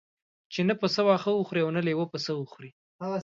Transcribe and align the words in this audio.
چې 0.53 0.59
نه 0.67 0.73
پسه 0.79 1.01
واښه 1.05 1.31
وخوري 1.35 1.61
او 1.63 1.69
نه 1.75 1.81
لېوه 1.87 2.05
پسه 2.13 2.31
وخوري. 2.35 2.71